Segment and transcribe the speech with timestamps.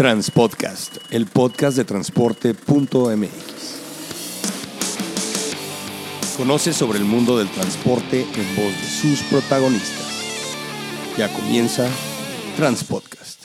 [0.00, 3.28] Transpodcast, el podcast de transporte.mx.
[6.38, 10.06] Conoce sobre el mundo del transporte en voz de sus protagonistas.
[11.18, 11.86] Ya comienza
[12.56, 13.39] Transpodcast.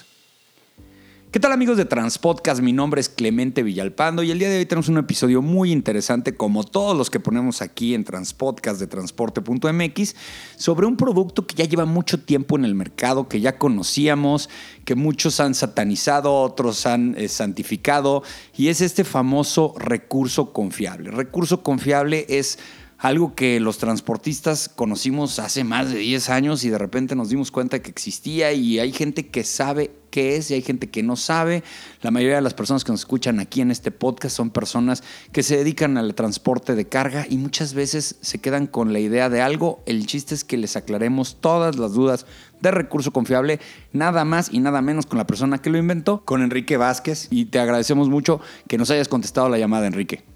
[1.56, 2.60] ¿Qué tal amigos de Transpodcast?
[2.60, 6.36] Mi nombre es Clemente Villalpando y el día de hoy tenemos un episodio muy interesante
[6.36, 10.16] como todos los que ponemos aquí en Transpodcast de transporte.mx
[10.58, 14.50] sobre un producto que ya lleva mucho tiempo en el mercado, que ya conocíamos,
[14.84, 18.22] que muchos han satanizado, otros han eh, santificado
[18.58, 21.10] y es este famoso recurso confiable.
[21.10, 22.60] Recurso confiable es
[22.98, 27.52] algo que los transportistas conocimos hace más de 10 años y de repente nos dimos
[27.52, 31.18] cuenta que existía y hay gente que sabe qué es y hay gente que no
[31.18, 31.62] sabe.
[32.02, 35.44] La mayoría de las personas que nos escuchan aquí en este podcast son personas que
[35.44, 39.42] se dedican al transporte de carga y muchas veces se quedan con la idea de
[39.42, 39.84] algo.
[39.86, 42.26] El chiste es que les aclaremos todas las dudas
[42.62, 43.60] de recurso confiable,
[43.92, 47.28] nada más y nada menos con la persona que lo inventó, con Enrique Vázquez.
[47.30, 50.35] Y te agradecemos mucho que nos hayas contestado la llamada, Enrique.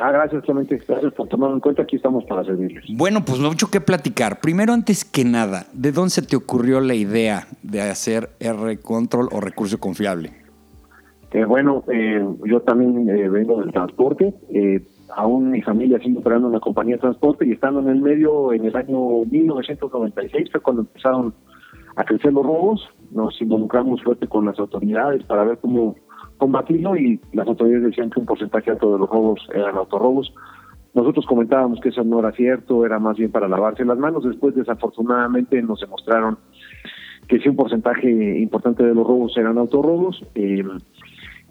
[0.00, 0.80] Ah, gracias, Clemente.
[0.88, 1.82] Gracias por tomarlo en cuenta.
[1.82, 2.84] Aquí estamos para servirles.
[2.96, 4.40] Bueno, pues mucho que platicar.
[4.40, 9.40] Primero, antes que nada, ¿de dónde se te ocurrió la idea de hacer R-Control o
[9.40, 10.32] recurso confiable?
[11.32, 14.34] Eh, bueno, eh, yo también eh, vengo del transporte.
[14.48, 14.82] Eh,
[15.14, 18.54] aún mi familia sigue operando en una compañía de transporte y estando en el medio,
[18.54, 21.34] en el año 1996 fue cuando empezaron
[21.96, 22.88] a crecer los robos.
[23.10, 25.94] Nos involucramos fuerte con las autoridades para ver cómo
[26.40, 30.32] combatirlo y las autoridades decían que un porcentaje alto de los robos eran autorrobos.
[30.94, 34.24] Nosotros comentábamos que eso no era cierto, era más bien para lavarse las manos.
[34.24, 36.38] Después, desafortunadamente, nos demostraron
[37.28, 40.24] que sí un porcentaje importante de los robos eran autorrobos.
[40.34, 40.64] Eh,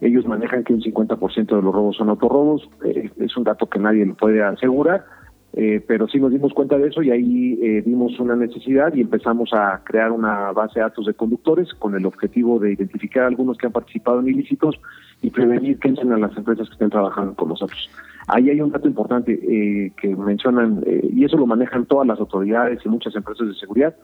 [0.01, 2.67] ellos manejan que un 50% de los robos son autorrobos.
[2.83, 5.05] Eh, es un dato que nadie lo puede asegurar.
[5.53, 9.01] Eh, pero sí nos dimos cuenta de eso y ahí eh, vimos una necesidad y
[9.01, 13.27] empezamos a crear una base de datos de conductores con el objetivo de identificar a
[13.27, 14.79] algunos que han participado en ilícitos
[15.21, 17.89] y prevenir que entren a las empresas que estén trabajando con nosotros.
[18.27, 22.19] Ahí hay un dato importante eh, que mencionan, eh, y eso lo manejan todas las
[22.19, 23.95] autoridades y muchas empresas de seguridad,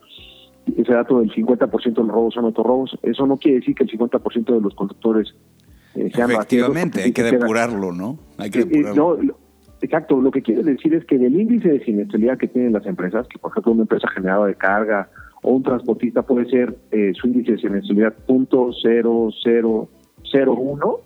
[0.76, 3.92] ese dato del 50% de los robos son autorrobos, eso no quiere decir que el
[3.92, 5.36] 50% de los conductores
[5.94, 8.18] eh, sean Efectivamente, hay que depurarlo, ¿no?
[8.38, 9.18] Hay que eh, depurarlo.
[9.22, 9.36] no,
[9.86, 13.28] Exacto, lo que quiere decir es que del índice de siniestralidad que tienen las empresas,
[13.28, 15.10] que por ejemplo una empresa generada de carga
[15.44, 19.88] o un transportista puede ser eh, su índice de siniestralidad punto cero cero
[20.32, 21.02] cero uno,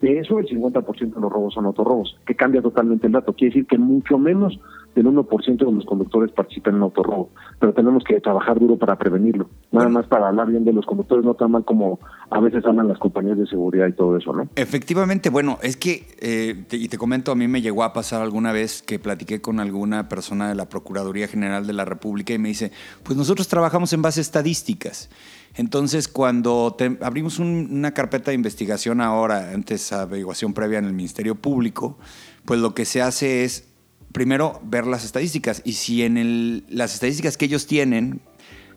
[0.00, 3.32] de eso el 50% de los robos son autorrobos, que cambia totalmente el dato.
[3.32, 4.58] Quiere decir que mucho menos
[4.94, 9.48] del 1% de los conductores participan en autorrobo, pero tenemos que trabajar duro para prevenirlo.
[9.70, 12.00] Nada más para hablar bien de los conductores, no tan mal como
[12.30, 14.48] a veces hablan las compañías de seguridad y todo eso, ¿no?
[14.56, 18.22] Efectivamente, bueno, es que, eh, te, y te comento, a mí me llegó a pasar
[18.22, 22.38] alguna vez que platiqué con alguna persona de la Procuraduría General de la República y
[22.38, 22.72] me dice,
[23.04, 25.10] pues nosotros trabajamos en base a estadísticas.
[25.54, 31.34] Entonces, cuando abrimos un, una carpeta de investigación ahora, antes averiguación previa en el Ministerio
[31.34, 31.98] Público,
[32.44, 33.64] pues lo que se hace es
[34.12, 38.20] primero ver las estadísticas y si en el, las estadísticas que ellos tienen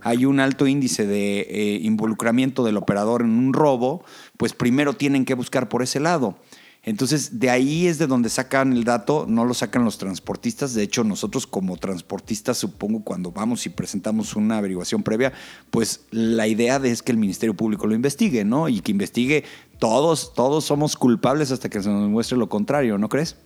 [0.01, 4.03] hay un alto índice de eh, involucramiento del operador en un robo,
[4.37, 6.37] pues primero tienen que buscar por ese lado.
[6.83, 10.73] Entonces, de ahí es de donde sacan el dato, no lo sacan los transportistas.
[10.73, 15.31] De hecho, nosotros como transportistas, supongo, cuando vamos y presentamos una averiguación previa,
[15.69, 18.67] pues la idea es que el Ministerio Público lo investigue, ¿no?
[18.67, 19.43] Y que investigue
[19.77, 23.39] todos, todos somos culpables hasta que se nos muestre lo contrario, ¿no crees?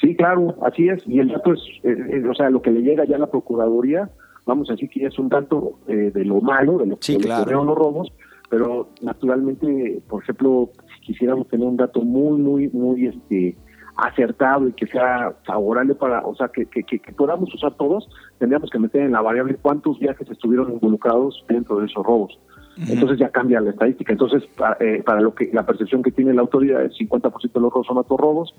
[0.00, 1.02] Sí, claro, así es.
[1.06, 4.10] Y el dato es, eh, o sea, lo que le llega ya a la Procuraduría,
[4.46, 7.18] vamos a decir que ya es un dato eh, de lo malo, de lo sí,
[7.18, 7.62] que claro.
[7.62, 8.12] los robos,
[8.48, 10.70] pero naturalmente, por ejemplo,
[11.04, 13.56] quisiéramos tener un dato muy, muy, muy este
[13.96, 18.08] acertado y que sea favorable para, o sea, que, que, que, que podamos usar todos,
[18.38, 22.38] tendríamos que meter en la variable cuántos viajes estuvieron involucrados dentro de esos robos.
[22.76, 24.12] Entonces ya cambia la estadística.
[24.12, 27.60] Entonces, para, eh, para lo que la percepción que tiene la autoridad, el 50% de
[27.60, 28.52] los robos son autorrobos,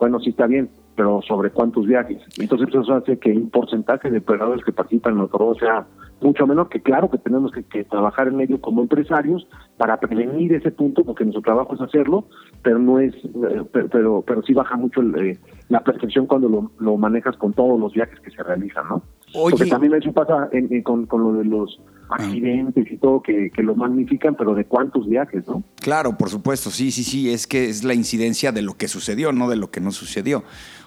[0.00, 2.22] bueno, sí está bien, pero ¿sobre cuántos viajes?
[2.38, 5.86] Entonces eso hace que un porcentaje de operadores que participan en autorrobos sea
[6.22, 10.54] mucho menor, que claro que tenemos que, que, trabajar en ello como empresarios para prevenir
[10.54, 12.24] ese punto, porque nuestro trabajo es hacerlo,
[12.62, 15.38] pero no es, eh, pero, pero, pero sí baja mucho el, eh,
[15.68, 19.02] la percepción cuando lo, lo, manejas con todos los viajes que se realizan, ¿no?
[19.34, 19.56] Oye.
[19.56, 21.80] Porque también eso pasa en, en, con, con lo de los
[22.10, 25.62] accidentes y todo que, que lo magnifican, pero de cuántos viajes, ¿no?
[25.80, 29.32] Claro, por supuesto, sí, sí, sí, es que es la incidencia de lo que sucedió,
[29.32, 30.42] no de lo que no sucedió.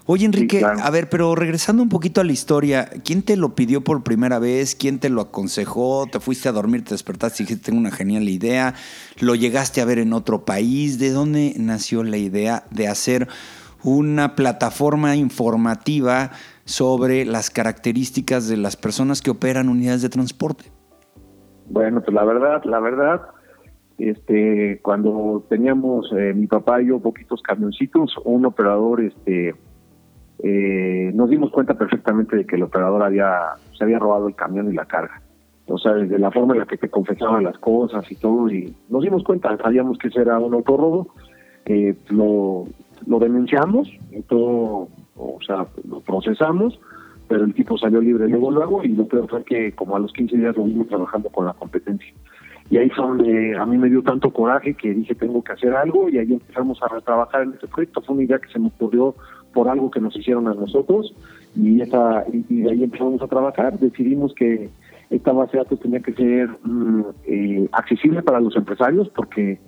[0.05, 0.81] Oye, Enrique, Sí, claro.
[0.83, 4.37] a ver, pero regresando un poquito a la historia, ¿quién te lo pidió por primera
[4.37, 4.75] vez?
[4.75, 6.07] ¿Quién te lo aconsejó?
[6.11, 8.73] ¿Te fuiste a dormir, te despertaste y dijiste, tengo una genial idea?
[9.21, 10.99] ¿Lo llegaste a ver en otro país?
[10.99, 13.29] ¿De dónde nació la idea de hacer
[13.81, 16.31] una plataforma informativa
[16.65, 20.65] sobre las características de las personas que operan unidades de transporte?
[21.69, 23.21] Bueno, pues la verdad, la verdad,
[23.97, 29.55] este, cuando teníamos eh, mi papá y yo poquitos camioncitos, un operador, este,
[30.39, 33.31] eh, nos dimos cuenta perfectamente de que el operador había,
[33.77, 35.21] se había robado el camión y la carga.
[35.67, 38.75] O sea, desde la forma en la que te confesaban las cosas y todo, y
[38.89, 41.07] nos dimos cuenta, sabíamos que ese era un autorrobo,
[41.65, 42.65] eh, lo,
[43.07, 43.89] lo denunciamos,
[44.27, 46.79] todo, o sea, lo procesamos,
[47.27, 50.11] pero el tipo salió libre luego luego y lo peor fue que como a los
[50.13, 52.13] 15 días lo vimos trabajando con la competencia.
[52.69, 55.75] Y ahí fue donde a mí me dio tanto coraje que dije tengo que hacer
[55.75, 58.01] algo y ahí empezamos a trabajar en este proyecto.
[58.01, 59.15] Fue una idea que se me ocurrió
[59.53, 61.13] por algo que nos hicieron a nosotros
[61.55, 63.77] y, esa, y, de ahí empezamos a trabajar.
[63.77, 64.69] Decidimos que
[65.09, 69.59] esta base de datos tenía que ser mm, eh, accesible para los empresarios porque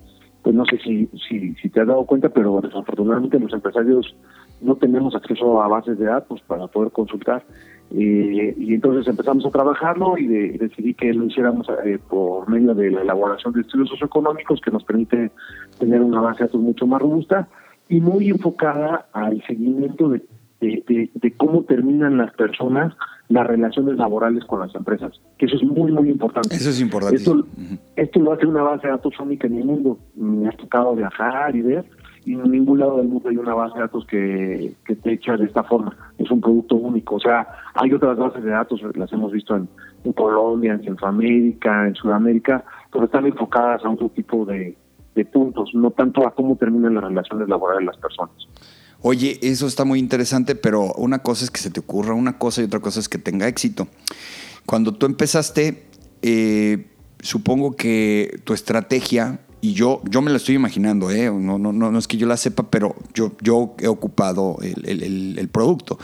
[0.42, 4.14] pues no sé si, si, si te has dado cuenta, pero desafortunadamente los empresarios
[4.60, 7.44] no tenemos acceso a bases de datos para poder consultar.
[7.90, 12.90] Eh, y entonces empezamos a trabajarlo y decidí que lo hiciéramos eh, por medio de
[12.90, 15.30] la elaboración de estudios socioeconómicos que nos permite
[15.78, 17.48] tener una base de datos mucho más robusta
[17.88, 20.22] y muy enfocada al seguimiento de,
[20.60, 22.94] de, cómo terminan las personas
[23.28, 26.54] las relaciones laborales con las empresas, que eso es muy, muy importante.
[26.54, 27.16] Eso es importante.
[27.16, 27.44] Esto,
[27.96, 29.98] esto lo hace una base de datos única en el mundo.
[30.14, 31.84] Me ha tocado viajar y ver
[32.26, 35.36] y en ningún lado del mundo hay una base de datos que, que te echa
[35.36, 35.96] de esta forma.
[36.18, 37.14] Es un producto único.
[37.14, 39.68] O sea, hay otras bases de datos, las hemos visto en,
[40.12, 44.76] Colombia, en Centroamérica, en Sudamérica, pero están enfocadas a otro tipo de,
[45.14, 48.34] de puntos, no tanto a cómo terminan las relaciones laborales de las personas.
[49.02, 52.60] Oye, eso está muy interesante, pero una cosa es que se te ocurra una cosa
[52.60, 53.86] y otra cosa es que tenga éxito.
[54.64, 55.86] Cuando tú empezaste,
[56.22, 56.88] eh,
[57.20, 61.26] supongo que tu estrategia y yo, yo me la estoy imaginando, ¿eh?
[61.26, 65.36] no, no, no, no es que yo la sepa, pero yo, yo he ocupado el,
[65.36, 65.98] el producto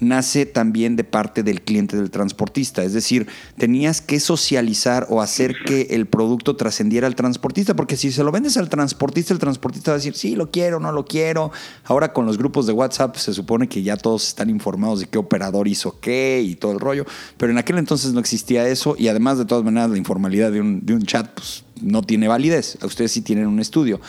[0.00, 2.82] nace también de parte del cliente del transportista.
[2.82, 8.10] Es decir, tenías que socializar o hacer que el producto trascendiera al transportista, porque si
[8.10, 11.04] se lo vendes al transportista, el transportista va a decir, sí, lo quiero, no lo
[11.04, 11.52] quiero.
[11.84, 15.18] Ahora con los grupos de WhatsApp se supone que ya todos están informados de qué
[15.18, 17.04] operador hizo qué y todo el rollo,
[17.36, 20.60] pero en aquel entonces no existía eso y además de todas maneras la informalidad de
[20.60, 22.78] un, de un chat, pues no tiene validez.
[22.82, 24.00] Ustedes sí tienen un estudio.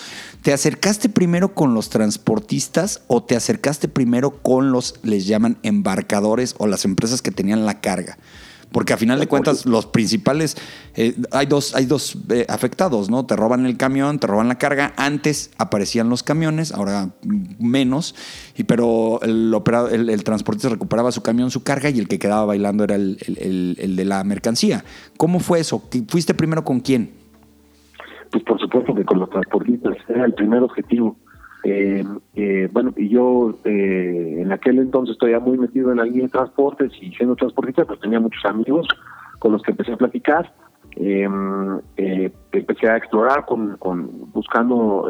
[0.41, 6.55] ¿Te acercaste primero con los transportistas o te acercaste primero con los, les llaman embarcadores
[6.57, 8.17] o las empresas que tenían la carga?
[8.71, 10.55] Porque a final de cuentas, los principales,
[10.95, 13.25] eh, hay dos, hay dos eh, afectados, ¿no?
[13.25, 14.93] Te roban el camión, te roban la carga.
[14.95, 17.09] Antes aparecían los camiones, ahora
[17.59, 18.15] menos,
[18.55, 22.45] y pero el, operador, el, transportista recuperaba su camión, su carga, y el que quedaba
[22.45, 23.17] bailando era el,
[23.77, 24.85] el de la mercancía.
[25.17, 25.83] ¿Cómo fue eso?
[26.07, 27.11] ¿Fuiste primero con quién?
[28.31, 31.17] Pues por supuesto que con los transportistas, era el primer objetivo.
[31.63, 32.03] Eh,
[32.35, 36.29] eh, bueno, y yo eh, en aquel entonces estoy muy metido en la línea de
[36.29, 38.87] transportes y siendo transportista, pues tenía muchos amigos
[39.39, 40.53] con los que empecé a platicar.
[40.97, 45.07] Em, empecé a explorar con, con buscando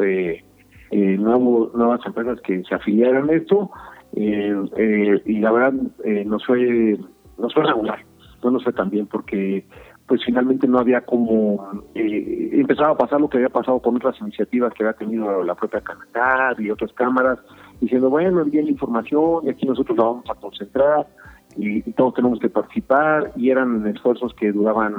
[0.92, 3.70] nuevos, nuevas empresas que se afiliaran a esto
[4.12, 5.72] y la verdad
[6.24, 6.98] nos fue
[7.38, 7.98] nos fue regular,
[8.44, 9.64] no nos fue tan bien porque
[10.06, 14.20] pues finalmente no había como eh, empezaba a pasar lo que había pasado con otras
[14.20, 17.38] iniciativas que había tenido la propia Canadá y otras cámaras
[17.80, 21.06] diciendo bueno envíen la información y aquí nosotros la vamos a concentrar
[21.56, 24.94] y, todos tenemos que participar y eran esfuerzos que duraban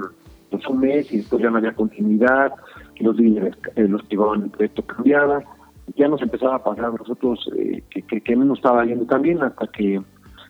[0.50, 2.54] pues un mes y después ya no había continuidad
[3.00, 5.44] los líderes eh, los que llevaban el proyecto cambiaban
[5.96, 9.42] ya nos empezaba a pasar a nosotros eh, que, que, no nos estaba yendo también
[9.44, 10.02] hasta que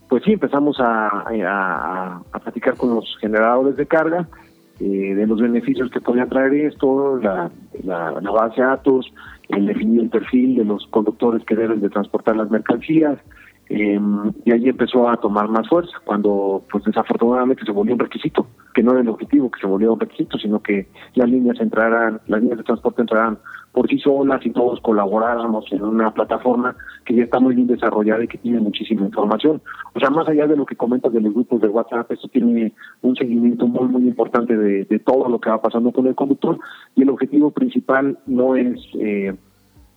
[0.07, 4.27] pues sí empezamos a, a, a platicar con los generadores de carga
[4.83, 7.49] eh, de los beneficios que podía traer esto, la,
[7.85, 9.13] la, base de datos,
[9.47, 13.17] el definir el perfil de los conductores que deben de transportar las mercancías,
[13.69, 13.97] eh,
[14.43, 18.83] y ahí empezó a tomar más fuerza, cuando pues desafortunadamente se volvió un requisito, que
[18.83, 22.41] no era el objetivo que se volvió un requisito, sino que las líneas entrarán, las
[22.41, 23.37] líneas de transporte entrarán
[23.71, 26.75] por sí solas y todos colaboráramos en una plataforma
[27.05, 29.61] que ya está muy bien desarrollada y que tiene muchísima información.
[29.93, 32.73] O sea, más allá de lo que comentas de los grupos de WhatsApp, esto tiene
[33.01, 36.59] un seguimiento muy, muy importante de, de todo lo que va pasando con el conductor
[36.95, 39.33] y el objetivo principal no es eh,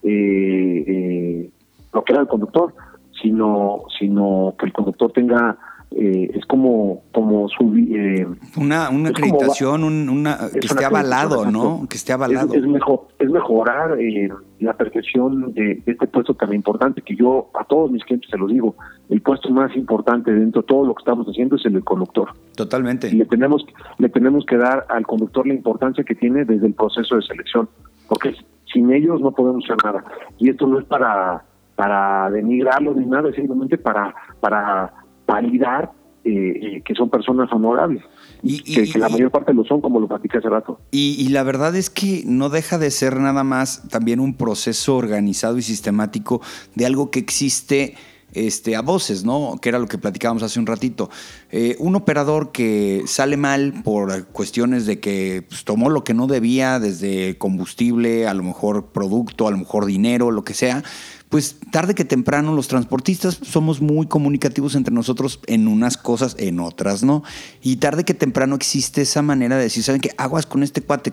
[0.02, 1.50] eh, eh,
[1.92, 2.72] lo que era el conductor,
[3.20, 5.58] sino, sino que el conductor tenga
[5.92, 8.26] eh, es como como su eh,
[8.56, 12.52] una una acreditación una que esté avalado no que esté avalado.
[12.54, 14.28] es, mejor es mejorar eh,
[14.58, 18.50] la percepción de, este puesto tan importante que yo a todos mis clientes se los
[18.50, 18.74] digo
[19.08, 22.30] el puesto más importante dentro de todo lo que estamos haciendo es el del conductor.
[22.56, 23.08] Totalmente.
[23.08, 23.64] Y le tenemos
[23.98, 27.68] le tenemos que dar al conductor la importancia que tiene desde el proceso de selección
[28.08, 28.34] porque
[28.72, 30.04] sin ellos no podemos hacer nada.
[30.38, 31.44] Y esto no es para
[31.76, 34.92] para denigrarlo ni nada, simplemente para, para
[35.26, 35.92] validar
[36.28, 38.02] eh, que son personas honorables.
[38.42, 40.80] Y, que, la mayor parte lo son, como lo platiqué hace rato.
[40.90, 45.56] Y, la verdad es que no deja de ser nada más también un proceso organizado
[45.56, 46.40] y sistemático
[46.74, 47.94] de algo que existe
[48.32, 49.58] este, a voces, ¿no?
[49.62, 51.10] Que era lo que platicábamos hace un ratito.
[51.50, 56.26] Eh, un operador que sale mal por cuestiones de que pues, tomó lo que no
[56.26, 60.82] debía, desde combustible, a lo mejor producto, a lo mejor dinero, lo que sea,
[61.28, 66.60] pues tarde que temprano los transportistas somos muy comunicativos entre nosotros en unas cosas, en
[66.60, 67.24] otras no.
[67.62, 70.12] Y tarde que temprano existe esa manera de decir, ¿saben qué?
[70.18, 71.12] Aguas con este cuate,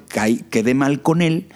[0.50, 1.48] quedé mal con él.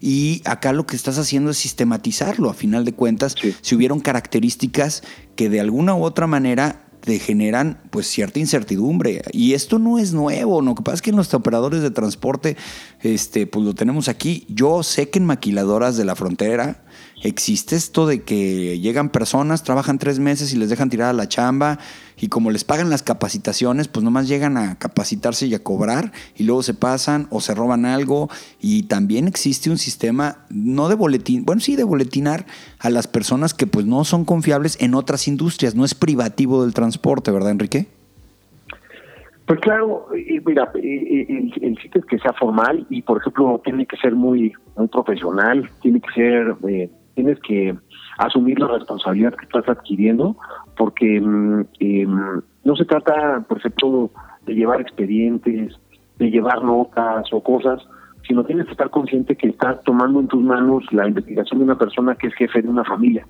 [0.00, 5.02] Y acá lo que estás haciendo es sistematizarlo, a final de cuentas, si hubieron características
[5.34, 9.22] que de alguna u otra manera te generan pues cierta incertidumbre.
[9.32, 12.56] Y esto no es nuevo, lo que pasa es que en los operadores de transporte,
[13.02, 14.46] este, pues lo tenemos aquí.
[14.48, 16.84] Yo sé que en maquiladoras de la frontera
[17.24, 21.26] existe esto de que llegan personas, trabajan tres meses y les dejan tirar a la
[21.26, 21.78] chamba
[22.20, 26.44] y como les pagan las capacitaciones, pues nomás llegan a capacitarse y a cobrar y
[26.44, 28.28] luego se pasan o se roban algo
[28.60, 32.44] y también existe un sistema, no de boletín, bueno sí de boletinar
[32.78, 36.74] a las personas que pues no son confiables en otras industrias, no es privativo del
[36.74, 37.86] transporte, ¿verdad Enrique?
[39.46, 40.06] Pues claro,
[40.46, 44.54] mira, el, el, sitio es que sea formal y, por ejemplo, tiene que ser muy,
[44.74, 47.76] muy profesional, tiene que ser eh, tienes que
[48.18, 50.36] asumir la responsabilidad que estás adquiriendo,
[50.76, 54.10] porque mm, em, no se trata, por ejemplo,
[54.46, 55.74] de llevar expedientes,
[56.18, 57.80] de llevar notas o cosas,
[58.26, 61.78] sino tienes que estar consciente que estás tomando en tus manos la investigación de una
[61.78, 63.26] persona que es jefe de una familia.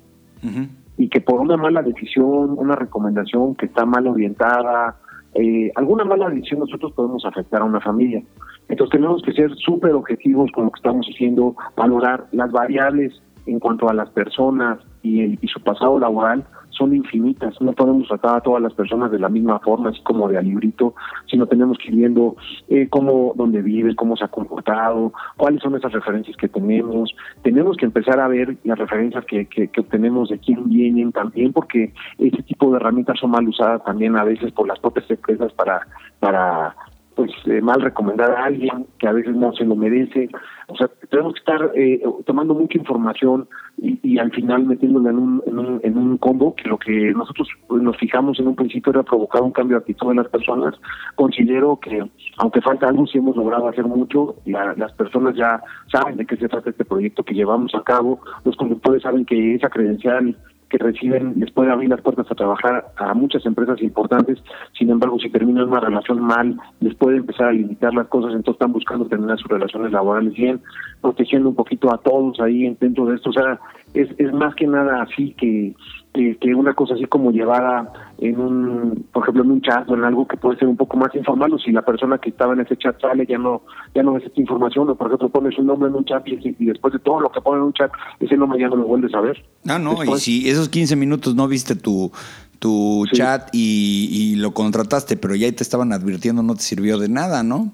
[0.98, 4.96] Y que por una mala decisión, una recomendación que está mal orientada,
[5.34, 8.22] eh, alguna mala decisión nosotros podemos afectar a una familia.
[8.68, 13.58] Entonces tenemos que ser súper objetivos con lo que estamos haciendo, valorar las variables en
[13.60, 17.60] cuanto a las personas y, el, y su pasado laboral son infinitas.
[17.60, 20.42] No podemos tratar a todas las personas de la misma forma, así como de a
[20.42, 20.94] librito,
[21.30, 22.36] sino tenemos que ir viendo
[22.68, 27.14] eh, cómo, dónde vive, cómo se ha comportado, cuáles son esas referencias que tenemos.
[27.42, 31.52] Tenemos que empezar a ver las referencias que, que, que obtenemos de quién vienen también,
[31.52, 35.52] porque ese tipo de herramientas son mal usadas también a veces por las propias empresas
[35.52, 35.86] para,
[36.18, 36.74] para
[37.14, 40.28] pues eh, mal recomendar a alguien que a veces no se lo merece.
[40.68, 45.18] O sea, tenemos que estar eh, tomando mucha información y, y, al final metiéndola en
[45.18, 48.92] un, en, un, en un combo que lo que nosotros nos fijamos en un principio
[48.92, 50.74] era provocar un cambio de actitud en las personas.
[51.16, 52.02] Considero que,
[52.38, 54.36] aunque falta algo, sí hemos logrado hacer mucho.
[54.46, 58.20] La, las personas ya saben de qué se trata este proyecto que llevamos a cabo.
[58.44, 60.36] Los conductores saben que esa credencial
[60.74, 64.42] que reciben les puede abrir las puertas a trabajar a muchas empresas importantes,
[64.76, 68.54] sin embargo, si terminan una relación mal, les puede empezar a limitar las cosas, entonces
[68.54, 70.60] están buscando terminar sus relaciones laborales bien,
[71.00, 73.60] protegiendo un poquito a todos ahí dentro de esto, o sea,
[73.94, 75.74] es, es más que nada así que
[76.14, 80.04] que una cosa así como llevada en un, por ejemplo, en un chat o en
[80.04, 82.60] algo que puede ser un poco más informal, o si la persona que estaba en
[82.60, 83.62] ese chat sale, ya no
[83.96, 86.64] ya no ves esta información, o por ejemplo pones un nombre en un chat y,
[86.64, 87.90] después de todo lo que pone en un chat,
[88.20, 89.44] ese nombre ya no lo vuelves a ver.
[89.66, 92.12] Ah, no, y si esos 15 minutos no viste tu,
[92.60, 97.08] tu chat y, y lo contrataste, pero ya te estaban advirtiendo, no te sirvió de
[97.08, 97.72] nada, ¿no?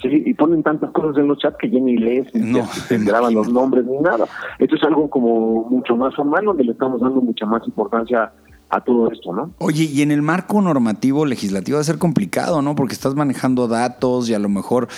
[0.00, 3.34] Sí, y ponen tantas cosas en los chats que ya ni lees, no te graban
[3.34, 4.26] los nombres ni nada.
[4.58, 8.30] Esto es algo como mucho más formal donde le estamos dando mucha más importancia
[8.68, 9.52] a todo esto, ¿no?
[9.58, 12.74] Oye, y en el marco normativo legislativo va a ser complicado, ¿no?
[12.74, 14.88] Porque estás manejando datos y a lo mejor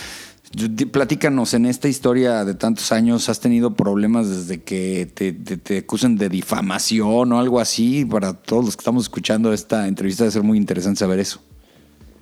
[0.91, 5.79] Platícanos, en esta historia de tantos años, ¿has tenido problemas desde que te, te, te,
[5.79, 8.07] acusen de difamación o algo así?
[8.07, 11.41] Para todos los que estamos escuchando esta entrevista, debe ser muy interesante saber eso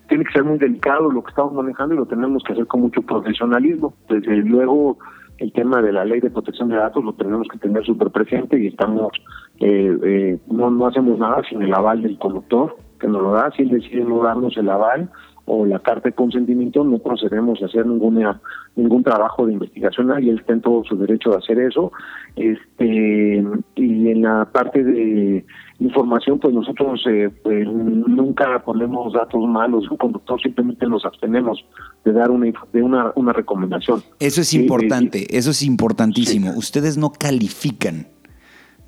[0.09, 2.83] tiene que ser muy delicado lo que estamos manejando y lo tenemos que hacer con
[2.83, 3.95] mucho profesionalismo.
[4.09, 4.99] Desde luego,
[5.39, 8.59] el tema de la ley de protección de datos lo tenemos que tener súper presente
[8.59, 9.13] y estamos,
[9.61, 13.51] eh, eh, no, no hacemos nada sin el aval del conductor, que nos lo da,
[13.53, 15.11] si él decide no darnos el aval
[15.47, 18.41] o la carta de consentimiento, no procedemos a hacer ninguna
[18.76, 21.93] ningún trabajo de investigación, y él está en todo su derecho de hacer eso.
[22.37, 23.43] Este
[23.75, 25.45] y en la parte de
[25.79, 31.65] información, pues nosotros eh, pues, nunca ponemos datos malos, un conductor simplemente nos abstenemos
[32.05, 34.03] de dar una de una, una recomendación.
[34.21, 36.53] Eso es importante, eso es importantísimo.
[36.57, 38.09] Ustedes no califican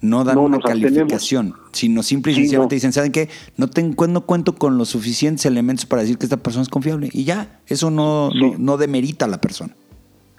[0.00, 3.28] no dan una calificación, sino simple y sencillamente dicen, ¿saben qué?
[3.56, 7.08] No, tengo, no cuento con los suficientes elementos para decir que esta persona es confiable.
[7.12, 9.74] Y ya, eso no, no, demerita a la persona.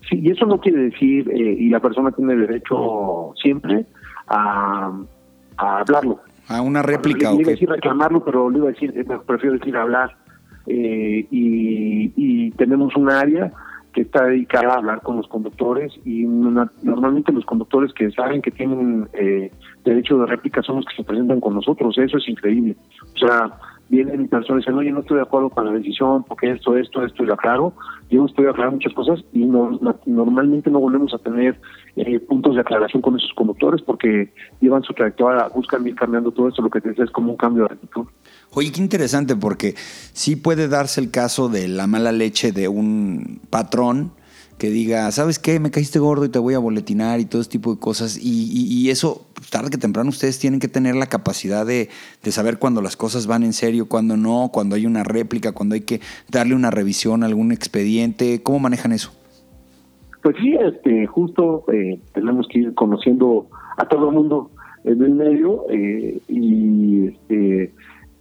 [0.09, 3.85] Sí, y eso no quiere decir, eh, y la persona tiene derecho siempre
[4.27, 4.91] a,
[5.57, 6.21] hablarlo.
[6.47, 7.31] A una réplica.
[7.31, 10.15] Le, iba a decir reclamarlo, pero le iba a decir, eh, prefiero decir hablar.
[10.65, 13.51] Eh, y, y tenemos un área
[13.93, 18.51] que está dedicada a hablar con los conductores y normalmente los conductores que saben que
[18.51, 19.51] tienen eh,
[19.83, 21.97] derecho de réplica son los que se presentan con nosotros.
[21.97, 22.75] Eso es increíble.
[23.15, 23.51] O sea,
[23.89, 27.03] vienen personas y dicen, oye, no estoy de acuerdo con la decisión, porque esto, esto,
[27.03, 27.73] esto, y lo aclaro.
[28.09, 31.59] Yo estoy aclarando muchas cosas y no, normalmente no volvemos a tener
[31.95, 34.31] eh, puntos de aclaración con esos conductores porque
[34.61, 37.37] llevan su trayectoria, buscan ir cambiando todo esto, lo que te decía es como un
[37.37, 38.05] cambio de actitud.
[38.53, 43.41] Oye, qué interesante, porque sí puede darse el caso de la mala leche de un
[43.49, 44.11] patrón
[44.59, 45.59] que diga, ¿sabes qué?
[45.59, 48.19] Me caíste gordo y te voy a boletinar y todo ese tipo de cosas.
[48.21, 51.89] Y, eso, tarde que temprano, ustedes tienen que tener la capacidad de,
[52.29, 55.81] saber cuando las cosas van en serio, cuando no, cuando hay una réplica, cuando hay
[55.81, 58.43] que darle una revisión a algún expediente.
[58.43, 59.11] ¿Cómo manejan eso?
[60.21, 63.47] Pues sí, este, justo eh, tenemos que ir conociendo
[63.77, 64.51] a todo el mundo
[64.83, 67.73] en el medio eh, y este,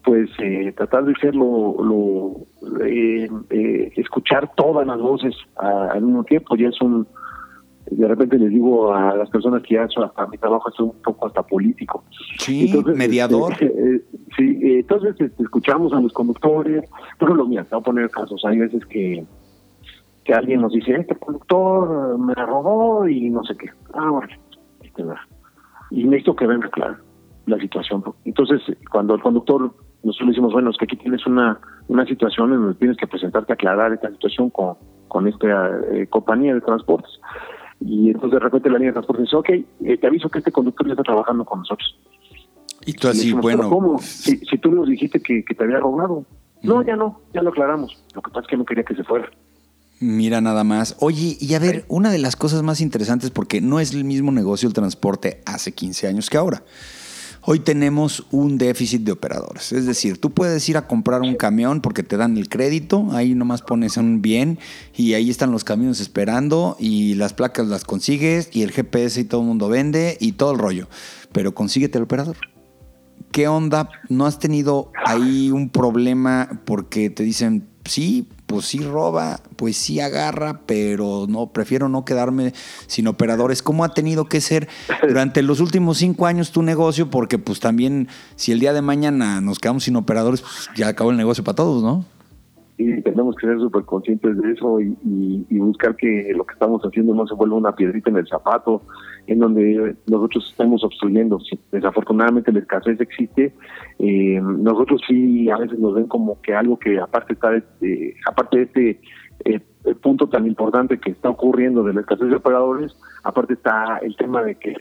[0.09, 2.47] pues eh, tratar de ser lo,
[2.83, 6.57] eh, eh, escuchar todas las voces al mismo tiempo.
[6.57, 7.07] Ya es un
[7.91, 10.93] de repente les digo a las personas que ya son hasta mi trabajo es un
[11.03, 12.05] poco hasta político.
[12.39, 13.53] Sí mediador.
[13.53, 14.03] este,
[14.35, 16.85] sí entonces este, escuchamos a los conductores
[17.19, 18.43] pero lo mío te voy a poner casos.
[18.47, 19.27] Hay veces que
[20.25, 24.33] que alguien nos dice este conductor me robó y no sé qué ah bueno
[24.83, 25.03] este,
[25.91, 26.97] y necesito que venga claro
[27.49, 32.07] la situación entonces cuando el conductor nosotros decimos, bueno, es que aquí tienes una, una
[32.07, 34.77] situación en donde tienes que presentarte a aclarar esta situación con,
[35.09, 37.11] con esta eh, compañía de transportes.
[37.81, 40.53] Y entonces de repente la línea de transporte dice, ok, eh, te aviso que este
[40.53, 41.99] conductor ya está trabajando con nosotros.
[42.87, 43.69] Y tú así, bueno.
[43.69, 43.99] ¿Cómo?
[43.99, 46.25] Si, si, tú nos dijiste que, te había robado.
[46.63, 48.03] No, ya no, ya lo aclaramos.
[48.15, 49.29] Lo que pasa es que no quería que se fuera.
[50.01, 50.97] Mira nada más.
[51.01, 54.33] Oye, y a ver, una de las cosas más interesantes, porque no es el mismo
[54.33, 56.63] negocio el transporte hace 15 años que ahora.
[57.43, 59.73] Hoy tenemos un déficit de operadores.
[59.73, 63.35] Es decir, tú puedes ir a comprar un camión porque te dan el crédito, ahí
[63.35, 64.59] nomás pones un bien
[64.97, 69.25] y ahí están los camiones esperando y las placas las consigues y el GPS y
[69.25, 70.89] todo el mundo vende y todo el rollo.
[71.33, 72.37] Pero consíguete el operador.
[73.31, 73.89] ¿Qué onda?
[74.09, 80.01] ¿No has tenido ahí un problema porque te dicen, sí, pues sí roba, pues sí
[80.01, 82.55] agarra, pero no, prefiero no quedarme
[82.87, 83.63] sin operadores.
[83.63, 84.69] ¿Cómo ha tenido que ser
[85.07, 87.11] durante los últimos cinco años tu negocio?
[87.11, 91.11] Porque pues también si el día de mañana nos quedamos sin operadores, pues ya acabó
[91.11, 92.07] el negocio para todos, ¿no?
[92.79, 97.15] Y tenemos que ser súper conscientes de eso y, buscar que lo que estamos haciendo
[97.15, 98.83] no se vuelva una piedrita en el zapato,
[99.27, 101.39] en donde nosotros estamos obstruyendo.
[101.73, 103.53] Desafortunadamente la escasez existe.
[103.99, 107.51] Eh, nosotros sí a veces nos ven como que algo que aparte está,
[108.27, 109.01] aparte de este
[109.45, 109.61] eh,
[110.01, 114.43] punto tan importante que está ocurriendo de la escasez de operadores, aparte está el tema
[114.43, 114.75] de que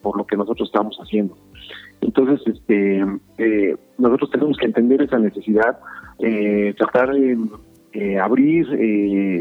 [0.00, 1.36] por lo que nosotros estamos haciendo.
[2.00, 3.04] Entonces, este,
[3.38, 5.78] eh, nosotros tenemos que entender esa necesidad,
[6.22, 7.38] eh, tratar de
[7.92, 8.66] eh, abrir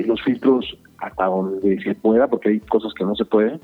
[0.08, 3.60] los filtros hasta donde se pueda, porque hay cosas que no se pueden,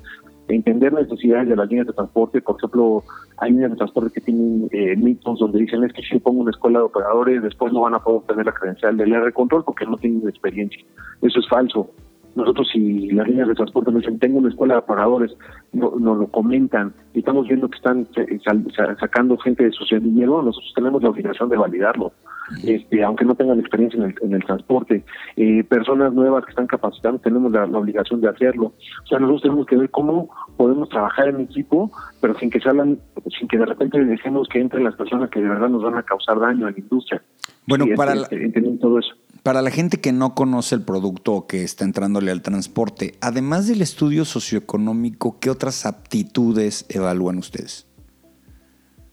[0.47, 2.41] entender las necesidades de las líneas de transporte.
[2.41, 3.03] Por ejemplo,
[3.37, 4.69] hay líneas de transporte que tienen
[5.03, 7.95] mitos donde dicen es que si yo pongo una escuela de operadores, después no van
[7.95, 10.83] a poder obtener la credencial del R control porque no tienen experiencia.
[11.21, 11.89] Eso es falso.
[12.35, 15.31] Nosotros si las líneas de transporte nos dicen, tengo una escuela de operadores,
[15.71, 18.39] nos no lo comentan y estamos viendo que están eh,
[18.99, 22.11] sacando gente de su semillero, nosotros tenemos la obligación de validarlo,
[22.63, 25.03] este, aunque no tengan experiencia en el, en el transporte.
[25.35, 28.73] Eh, personas nuevas que están capacitando, tenemos la, obligación de hacerlo.
[29.03, 32.99] O sea, nosotros tenemos que ver cómo podemos trabajar en equipo, pero sin que salgan,
[33.37, 36.03] sin que de repente dejemos que entren las personas que de verdad nos van a
[36.03, 37.21] causar daño a la industria.
[37.67, 39.15] Bueno, para este, todo eso.
[39.43, 43.67] Para la gente que no conoce el producto o que está entrándole al transporte, además
[43.67, 47.87] del estudio socioeconómico, ¿qué otras aptitudes evalúan ustedes?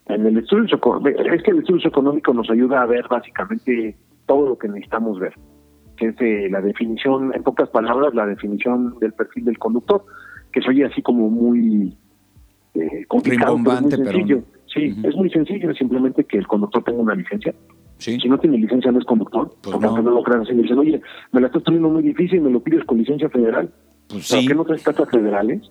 [0.07, 4.57] En el estudio es que el estudio socioeconómico nos ayuda a ver básicamente todo lo
[4.57, 5.33] que necesitamos ver,
[5.97, 10.03] que es eh, la definición, en pocas palabras, la definición del perfil del conductor,
[10.51, 11.97] que soy así como muy
[12.73, 14.43] eh, complicado, pero muy sencillo.
[14.65, 17.53] Sí, es muy sencillo, simplemente que el conductor tenga una licencia,
[18.03, 20.01] si no tiene licencia no es conductor, pues porque no.
[20.01, 20.53] no lo crean así.
[20.53, 23.71] Dicen, oye, me la estás poniendo muy difícil, me lo pides con licencia federal.
[24.07, 25.61] Pues ¿Pero qué no traes cartas federales?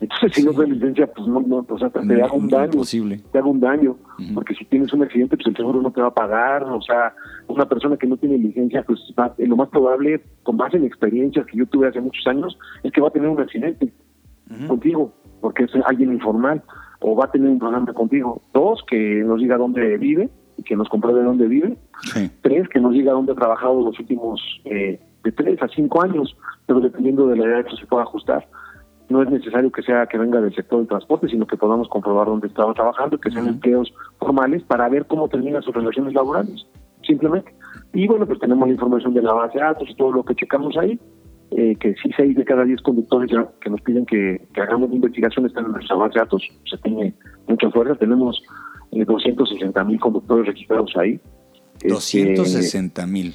[0.00, 2.82] Entonces, si no traes licencia, pues no, no o sea, te, hago un daño.
[3.30, 3.96] Te hago un daño.
[4.34, 6.64] Porque si tienes un accidente, pues el seguro no te va a pagar.
[6.64, 7.14] O sea,
[7.48, 9.00] una persona que no tiene licencia, pues
[9.38, 13.00] lo más probable, con base en experiencias que yo tuve hace muchos años, es que
[13.00, 13.92] va a tener un accidente
[14.66, 16.62] contigo, porque es alguien informal,
[17.00, 18.42] o va a tener un problema contigo.
[18.52, 20.28] Dos, que nos diga dónde vive
[20.64, 21.76] que nos compruebe dónde vive.
[22.40, 26.36] Tres, que nos diga dónde ha trabajado los últimos eh, de tres a cinco años,
[26.66, 28.48] pero dependiendo de la edad eso se puede ajustar.
[29.08, 32.26] No es necesario que sea que venga del sector del transporte, sino que podamos comprobar
[32.26, 36.66] dónde estaba trabajando, que sean empleos formales, para ver cómo terminan sus relaciones laborales,
[37.06, 37.54] simplemente.
[37.92, 40.34] Y bueno, pues tenemos la información de la base de datos y todo lo que
[40.34, 40.98] checamos ahí,
[41.50, 44.90] eh, que sí seis de cada diez conductores ya que nos piden que, que hagamos
[44.90, 47.14] investigación están en nuestra base de datos, se tiene
[47.46, 48.42] mucha fuerza, tenemos
[48.92, 51.20] 260 mil conductores registrados ahí.
[51.86, 53.34] 260 mil.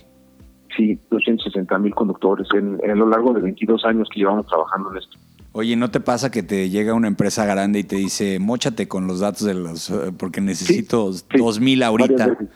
[0.78, 4.98] Sí, 260 mil conductores en, en, lo largo de 22 años que llevamos trabajando en
[4.98, 5.18] esto.
[5.54, 9.08] Oye, ¿no te pasa que te llega una empresa grande y te dice, mochate con
[9.08, 11.62] los datos de los, eh, porque necesito Sí, dos sí.
[11.62, 12.14] mil ahorita?
[12.28, 12.56] Varias veces.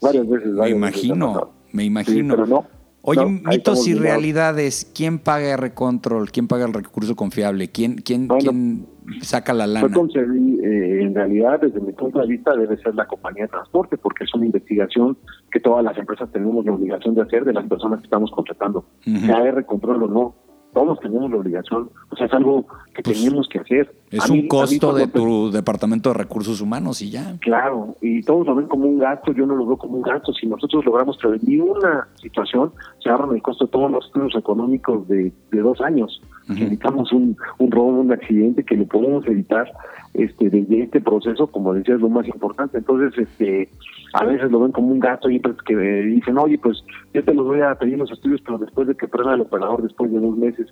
[0.00, 0.46] Varias veces.
[0.48, 1.52] Me varias veces ha imagino, pasado.
[1.72, 2.34] me imagino.
[2.34, 2.66] pero no,
[3.02, 4.90] Oye, no, mitos y realidades.
[4.94, 6.30] ¿Quién paga R-Control?
[6.30, 7.68] ¿Quién paga el recurso confiable?
[7.68, 8.86] ¿Quién, quién, Bueno, quién
[9.22, 9.88] saca la lana?
[9.88, 13.96] concebí- eh, en realidad, desde mi punto de vista, debe ser la compañía de transporte,
[13.96, 15.16] porque es una investigación
[15.50, 18.84] que todas las empresas tenemos la obligación de hacer de las personas que estamos contratando.
[19.02, 20.34] Sea R control o no,
[20.72, 21.90] todos tenemos la obligación.
[22.10, 23.94] O sea, es algo que Pues, tenemos que hacer.
[24.10, 27.36] Es A un mí costo de tu departamento de recursos humanos y ya.
[27.40, 30.32] Claro, y todos lo ven como un gasto, yo no lo veo como un gasto.
[30.32, 35.06] Si nosotros logramos prevenir una situación, se ahorran el costo de todos los estudios económicos
[35.08, 36.20] de, de dos años.
[36.56, 39.70] Evitamos un, un robo, un accidente, que lo podemos evitar
[40.14, 42.78] este, desde este proceso, como decía, es lo más importante.
[42.78, 43.68] Entonces, este
[44.12, 46.84] a veces lo ven como un gasto y pues que dicen, oye, pues
[47.14, 49.82] yo te los voy a pedir los estudios, pero después de que prueba el operador,
[49.82, 50.66] después de dos meses.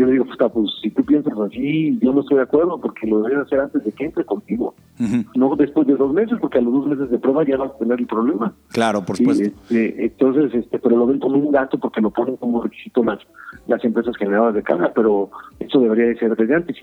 [0.00, 3.06] Yo le digo, puta, pues si tú piensas así, yo no estoy de acuerdo, porque
[3.06, 5.24] lo debes hacer antes de que entre contigo Ujú.
[5.34, 7.76] no después de dos meses, porque a los dos meses de prueba ya vas a
[7.76, 8.54] tener el problema.
[8.68, 9.44] Claro, por supuesto.
[9.44, 13.18] este, entonces, este, pero lo ven como un gasto porque lo ponen como requisito las,
[13.66, 16.76] las empresas generadoras de carga, pero eso debería de ser desde antes.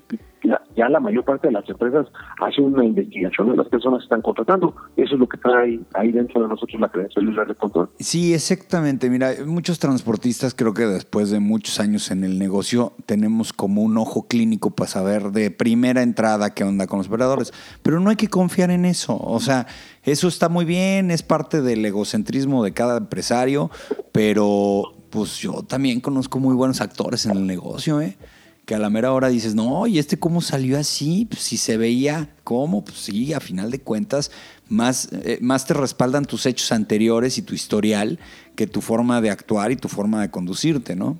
[0.44, 2.06] Ya, ya la mayor parte de las empresas
[2.40, 4.76] hace una investigación de las personas que están contratando.
[4.96, 7.90] Eso es lo que trae ahí dentro de nosotros la credencial red control.
[8.00, 9.10] Sí, exactamente.
[9.10, 13.98] Mira, muchos transportistas creo que después de muchos años en el negocio tenemos como un
[13.98, 17.54] ojo clínico para saber de primera entrada qué onda con los operadores.
[17.82, 19.18] Pero no hay que confiar en eso.
[19.18, 19.66] O sea,
[20.04, 23.72] eso está muy bien, es parte del egocentrismo de cada empresario,
[24.12, 28.18] pero pues yo también conozco muy buenos actores en el negocio, ¿eh?
[28.66, 31.26] Que a la mera hora dices, no, ¿y este cómo salió así?
[31.30, 32.84] Pues si se veía, ¿cómo?
[32.84, 34.32] Pues sí, a final de cuentas,
[34.68, 38.20] más, eh, más te respaldan tus hechos anteriores y tu historial
[38.58, 41.18] que tu forma de actuar y tu forma de conducirte, ¿no?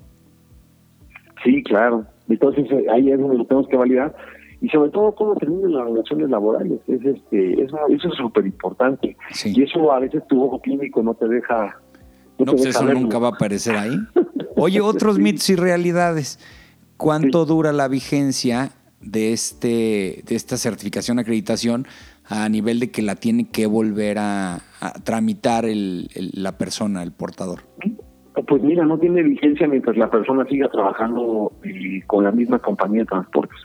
[1.44, 2.04] Sí, claro.
[2.28, 4.14] Entonces eh, ahí es donde lo tenemos que validar
[4.60, 6.80] y sobre todo cómo terminan las relaciones laborales.
[6.88, 9.16] Es este, eso, eso es súper importante.
[9.32, 9.52] Sí.
[9.56, 11.78] Y eso a veces tu ojo clínico no te deja.
[12.38, 13.00] No, te pues deja eso verlo.
[13.00, 13.96] nunca va a aparecer ahí.
[14.56, 16.38] Oye, otros mitos y realidades.
[16.96, 21.86] ¿Cuánto dura la vigencia de este de esta certificación acreditación
[22.24, 27.04] a nivel de que la tiene que volver a, a tramitar el- el- la persona,
[27.04, 27.60] el portador?
[28.46, 33.00] Pues mira, no tiene vigencia mientras la persona siga trabajando eh, con la misma compañía
[33.00, 33.58] de transportes.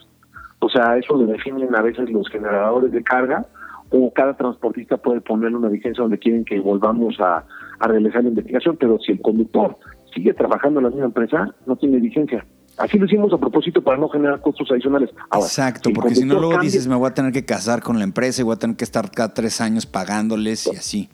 [0.60, 3.46] O sea, eso lo definen a veces los generadores de carga
[3.90, 7.44] o cada transportista puede ponerle una vigencia donde quieren que volvamos a,
[7.80, 9.78] a realizar la investigación, pero si el conductor
[10.16, 12.46] sigue trabajando en la misma empresa, no tiene vigencia.
[12.78, 15.12] Así lo hicimos a propósito para no generar costos adicionales.
[15.30, 18.00] Ahora, Exacto, porque si no luego cambia- dices me voy a tener que casar con
[18.00, 21.10] la empresa y voy a tener que estar cada tres años pagándoles y así.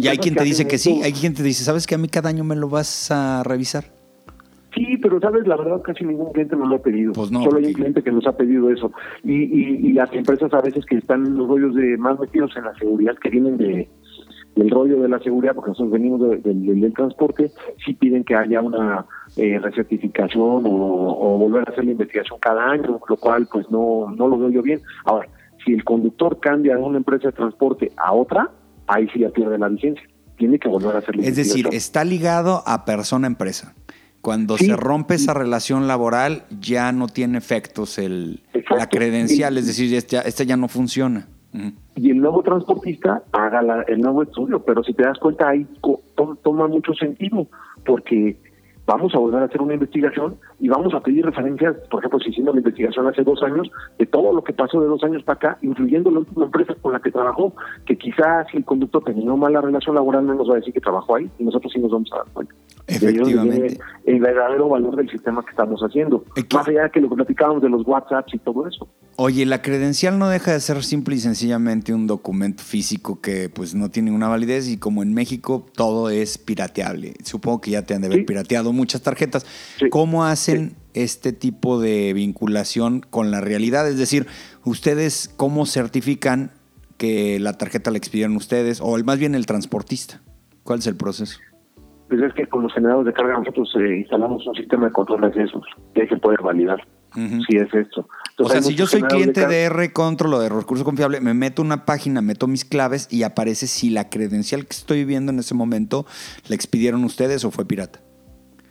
[0.00, 2.08] Y hay quien te dice que sí, hay quien te dice, ¿sabes que a mí
[2.08, 3.84] cada año me lo vas a revisar?
[4.74, 7.12] Sí, pero sabes, la verdad casi ningún cliente nos lo ha pedido.
[7.12, 8.90] Pues no, Solo hay un cliente que nos ha pedido eso.
[9.22, 12.50] Y, y, y las empresas a veces que están en los rollos de más metidos
[12.56, 13.88] en la seguridad, que vienen de
[14.56, 17.50] del rollo de la seguridad, porque nosotros venimos de- del transporte,
[17.84, 19.04] sí piden que haya una
[19.36, 24.12] eh, recertificación o, o volver a hacer la investigación cada año, lo cual pues no,
[24.16, 24.80] no lo veo yo bien.
[25.06, 25.26] Ahora,
[25.64, 28.48] si el conductor cambia de una empresa de transporte a otra,
[28.86, 30.02] ahí sí ya pierde la vigencia.
[30.36, 33.74] Tiene que volver a hacer Es decir, está ligado a persona-empresa.
[34.20, 34.66] Cuando Sí.
[34.66, 38.76] se rompe esa relación laboral, ya no tiene efectos el, Exacto.
[38.76, 41.28] la credencial, es decir, esta, esta ya no funciona.
[41.94, 44.64] Y el nuevo transportista haga la- el nuevo estudio.
[44.64, 45.64] Pero si te das cuenta, ahí
[46.16, 47.46] to- toma mucho sentido,
[47.86, 48.36] porque
[48.86, 52.30] vamos a volver a hacer una investigación y vamos a pedir referencias, por ejemplo, si
[52.30, 55.36] hicimos la investigación hace dos años, de todo lo que pasó de dos años para
[55.36, 57.54] acá, incluyendo la última empresa con la que trabajó,
[57.86, 60.72] que quizás si el conductor tenía una mala relación laboral no nos va a decir
[60.74, 62.54] que trabajó ahí y nosotros sí nos vamos a dar cuenta.
[62.86, 63.78] Efectivamente.
[64.04, 67.62] El verdadero valor del sistema que estamos haciendo, más allá de que lo que platicábamos
[67.62, 68.86] de los WhatsApps y todo eso.
[69.16, 73.74] Oye, la credencial no deja de ser simple y sencillamente un documento físico que pues
[73.74, 77.14] no tiene una validez y como en México todo es pirateable.
[77.22, 78.24] Supongo que ya te han de haber Sí.
[78.24, 79.46] pirateado muchas tarjetas.
[79.78, 79.88] Sí.
[79.88, 83.88] ¿Cómo hacen este tipo de vinculación con la realidad?
[83.88, 84.26] Es decir,
[84.64, 86.50] ustedes cómo certifican
[86.98, 90.20] que la tarjeta la expidieron ustedes o el, más bien el transportista.
[90.62, 91.38] ¿Cuál es el proceso?
[92.08, 95.22] Pues es que con los generadores de carga nosotros eh, instalamos un sistema de control
[95.22, 95.62] de accesos
[95.94, 96.78] que hay que poder validar
[97.16, 97.42] Ujú.
[97.48, 98.06] si es esto.
[98.38, 101.34] O sea, si yo soy cliente de carga- R Control o de recurso confiable, me
[101.34, 105.38] meto una página, meto mis claves y aparece si la credencial que estoy viendo en
[105.38, 106.04] ese momento
[106.48, 108.00] la expidieron ustedes o fue pirata.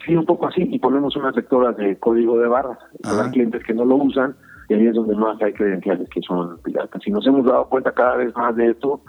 [0.06, 2.78] Sí, un poco así, y ponemos unas lectoras de código de barras.
[3.04, 4.36] Hay clientes que no lo usan
[4.70, 7.06] y ahí es donde más hay credenciales que son piratas.
[7.06, 9.02] Y nos hemos dado cuenta cada vez más de esto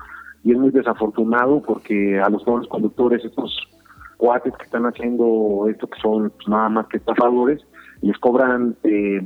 [0.44, 3.56] y es muy desafortunado porque a los jóvenes conductores, estos
[4.18, 7.60] cuates que están haciendo esto que son pues, nada más que estafadores,
[8.02, 9.20] les cobran eh,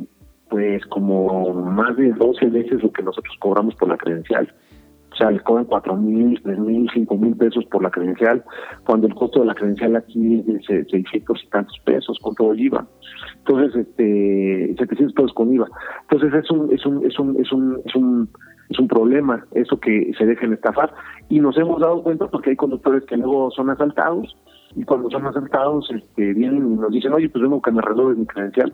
[0.48, 4.52] pues como más de 12 veces lo que nosotros cobramos por la credencial.
[5.12, 8.44] O sea, les cobran cuatro mil, tres mil, cinco mil pesos por la credencial,
[8.84, 12.52] cuando el costo de la credencial aquí es de 600 y tantos pesos con todo
[12.52, 12.86] el IVA.
[13.38, 15.68] Entonces, este, 700 pesos con IVA.
[16.02, 18.28] Entonces, es un, es un, es un, es un, es un,
[18.68, 20.92] es un problema eso que se dejen estafar.
[21.28, 24.36] Y nos hemos dado cuenta porque hay conductores que luego son asaltados
[24.76, 28.18] y cuando son asaltados este, vienen y nos dicen, oye, pues vengo que me renueves
[28.18, 28.72] mi credencial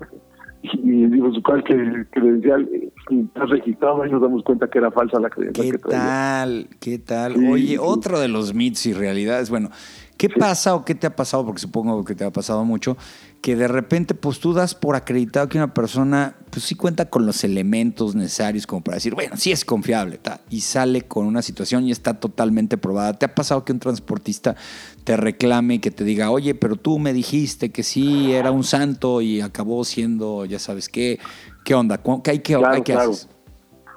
[0.73, 2.69] y digo, ¿cuál que credencial
[3.11, 4.07] está registrado?
[4.07, 5.67] Y nos damos cuenta que era falsa la credencial.
[5.67, 6.69] ¿Qué que tal?
[6.81, 7.37] ¿Qué tal?
[7.51, 9.71] Oye, otro de los mitos y realidades, bueno,
[10.17, 11.45] ¿qué pasa o qué te ha pasado?
[11.45, 12.97] Porque supongo que te ha pasado mucho,
[13.43, 17.27] que de repente pues tú das por acreditado que una persona pues sí cuenta con
[17.27, 21.85] los elementos necesarios como para decir, bueno, sí es confiable, y sale con una situación
[21.85, 23.13] y está totalmente probada.
[23.19, 24.57] ¿Te ha pasado que un transportista
[25.05, 28.65] te reclame y que te diga, oye, pero tú me dijiste que sí era un
[28.65, 31.19] santo y acabó siendo, ya sabes qué,
[31.65, 33.29] qué onda, qué hay que, claro, ¿qué haces?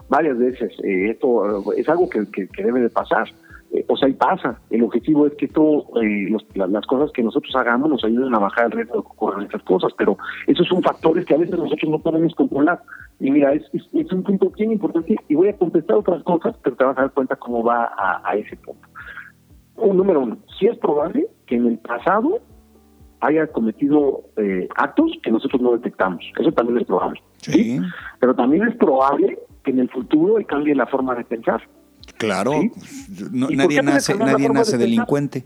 [0.09, 3.27] Varias veces, eh, esto es algo que, que, que debe de pasar.
[3.71, 4.59] Eh, o sea, y pasa.
[4.69, 8.65] El objetivo es que todo, eh, las cosas que nosotros hagamos nos ayuden a bajar
[8.65, 10.17] el riesgo de que ocurran estas cosas, pero
[10.47, 12.81] esos son factores que a veces nosotros no podemos controlar.
[13.19, 16.75] Y mira, es, es, un punto bien importante y voy a contestar otras cosas, pero
[16.75, 18.87] te vas a dar cuenta cómo va a, ese punto.
[19.75, 22.39] Un número uno, si es probable que en el pasado
[23.21, 26.23] haya cometido eh, actos que nosotros no detectamos.
[26.39, 27.21] Eso también es probable.
[27.41, 27.79] ¿sí?
[28.19, 31.61] Pero también es probable que en el futuro cambie la forma de pensar.
[32.17, 32.51] Claro,
[33.31, 35.45] nadie nace, nadie nace delincuente.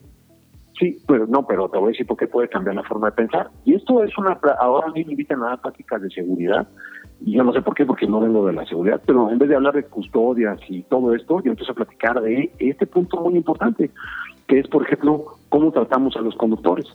[0.80, 3.14] Sí, pero no, pero te voy a decir por qué puede cambiar la forma de
[3.14, 3.52] pensar.
[3.66, 4.40] Y esto es una.
[4.60, 6.68] Ahora a mí me invitan a dar prácticas de seguridad.
[7.24, 9.48] Y yo no sé por qué, porque no vengo de la seguridad, pero en vez
[9.48, 13.36] de hablar de custodias y todo esto, yo empiezo a platicar de este punto muy
[13.36, 13.92] importante,
[14.52, 16.86] que es, por ejemplo, cómo tratamos a los conductores,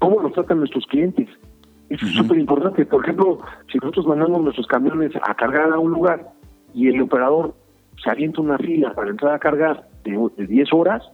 [0.00, 1.28] cómo nos tratan nuestros clientes.
[1.88, 2.84] Eso es súper importante.
[2.84, 3.38] Por ejemplo,
[3.70, 6.32] si nosotros mandamos nuestros camiones a cargar a un lugar
[6.74, 7.54] y el operador
[8.02, 11.04] se avienta una fila para entrar a cargar de, 10 horas,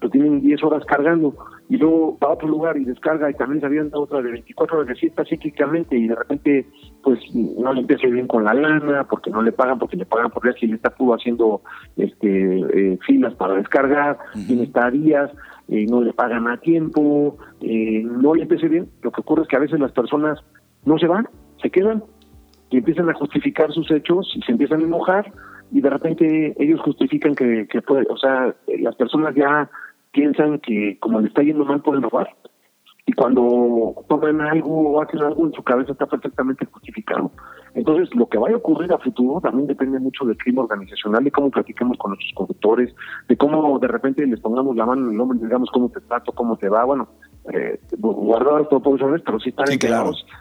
[0.00, 1.32] lo tienen 10 horas cargando,
[1.70, 4.76] y luego va a otro lugar y descarga y también se avienta otra de 24
[4.76, 6.66] horas de siesta cíclicamente y de repente
[7.00, 10.32] pues no le empieza bien con la lana porque no le pagan, porque le pagan
[10.32, 11.62] por si le está pudo haciendo
[11.96, 15.30] este eh, filas para descargar, tiene estadías,
[15.68, 19.48] eh, no le pagan a tiempo, eh, no le empieza bien, lo que ocurre es
[19.48, 20.40] que a veces las personas
[20.84, 21.28] no se van,
[21.62, 22.02] se quedan
[22.70, 25.32] y empiezan a justificar sus hechos y se empiezan a enojar
[25.70, 29.70] y de repente ellos justifican que, que puede, o sea, las personas ya
[30.12, 32.28] piensan que como le está yendo mal pueden robar
[33.06, 37.32] y cuando toman algo o hacen algo en su cabeza está perfectamente justificado.
[37.74, 41.30] Entonces, lo que vaya a ocurrir a futuro también depende mucho del clima organizacional, de
[41.30, 42.94] cómo platiquemos con nuestros conductores,
[43.28, 46.00] de cómo de repente les pongamos la mano en el hombro y digamos cómo te
[46.00, 46.84] trato, cómo te va.
[46.84, 47.08] Bueno,
[47.52, 49.78] eh, guardar proporciones, pero sí estar sí,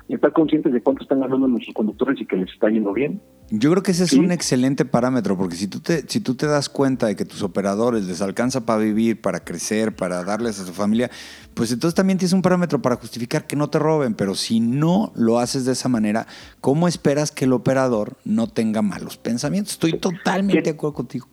[0.07, 3.21] y estar conscientes de cuánto están ganando nuestros conductores y que les está yendo bien.
[3.49, 6.45] Yo creo que ese es un excelente parámetro, porque si tú, te, si tú te
[6.45, 10.65] das cuenta de que tus operadores les alcanza para vivir, para crecer, para darles a
[10.65, 11.09] su familia,
[11.53, 15.11] pues entonces también tienes un parámetro para justificar que no te roben, pero si no
[15.15, 16.27] lo haces de esa manera,
[16.61, 19.73] ¿cómo esperas que el operador no tenga malos pensamientos?
[19.73, 21.27] Estoy totalmente de acuerdo contigo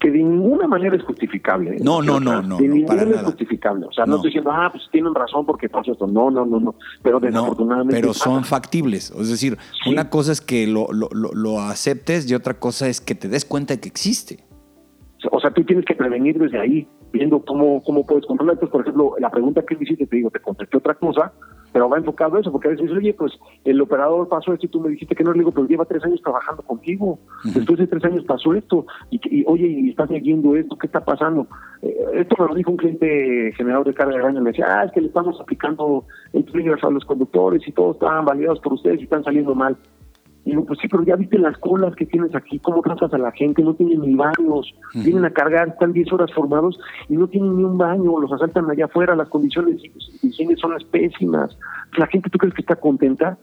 [0.00, 1.76] que de ninguna manera es justificable.
[1.80, 2.58] No, no, no, no.
[2.58, 3.86] De ninguna manera es justificable.
[3.86, 4.16] O sea, no.
[4.16, 6.06] estoy diciendo, ah, pues tienen razón porque pasó esto.
[6.06, 6.74] No, no, no, no.
[7.02, 8.00] Pero desafortunadamente.
[8.00, 9.10] pero son factibles.
[9.10, 13.14] Es decir, una cosa es que lo, lo, lo, aceptes y otra cosa es que
[13.14, 14.44] te des cuenta de que existe.
[15.32, 18.54] O sea, tú tienes que prevenir desde ahí, viendo cómo, cómo puedes controlar.
[18.54, 21.32] Entonces, por ejemplo, la pregunta que me hiciste, te digo, te contesté otra cosa,
[21.78, 24.68] pero va enfocado a eso, porque a veces, oye, pues el operador pasó esto y
[24.68, 27.86] tú me dijiste que no, le digo, pero lleva tres años trabajando contigo, después de
[27.86, 31.46] tres años pasó esto, y, oye, y estás leyendo esto, ¿qué está pasando?
[31.82, 34.84] Eh, esto me lo dijo un cliente generador de carga de baño, me decía, ah,
[34.86, 38.72] es que le estamos aplicando el triggers a los conductores y todos estaban validados por
[38.72, 39.76] ustedes y están saliendo mal.
[40.48, 43.18] Y digo, pues sí, pero ya viste las colas que tienes aquí, cómo tratas a
[43.18, 46.80] la gente, no tienen ni baños, vienen a cargar, están 10 horas formados
[47.10, 49.90] y no tienen ni un baño, los asaltan allá afuera, las condiciones de
[50.26, 51.54] higiene son las pésimas.
[51.98, 53.36] La gente, ¿tú crees que está contenta?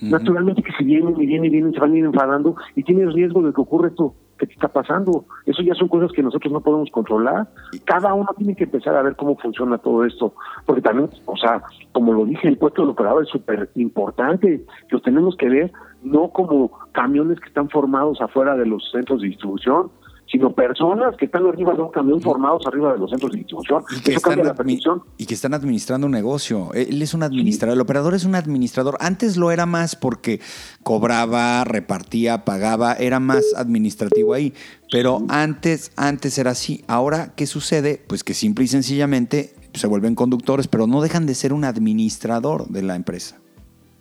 [0.00, 3.12] Naturalmente que si vienen y vienen y vienen, se van a ir enfadando y tienes
[3.12, 5.24] riesgo de que ocurra esto que te está pasando.
[5.46, 7.48] Eso ya son cosas que nosotros no podemos controlar.
[7.84, 10.34] Cada uno tiene que empezar a ver cómo funciona todo esto.
[10.66, 14.64] Porque también, o sea, como lo dije, el puesto del operador es súper importante.
[14.90, 19.28] Los tenemos que ver no como camiones que están formados afuera de los centros de
[19.28, 19.90] distribución,
[20.34, 23.84] sino personas que están arriba de un camión formados arriba de los centros de distribución.
[23.96, 26.72] Y que, Eso están, la y que están administrando un negocio.
[26.74, 27.76] Él es un administrador.
[27.76, 28.96] El operador es un administrador.
[28.98, 30.40] Antes lo era más porque
[30.82, 32.94] cobraba, repartía, pagaba.
[32.94, 34.52] Era más administrativo ahí.
[34.90, 36.82] Pero antes, antes era así.
[36.88, 38.02] Ahora, ¿qué sucede?
[38.04, 42.66] Pues que simple y sencillamente se vuelven conductores, pero no dejan de ser un administrador
[42.66, 43.40] de la empresa.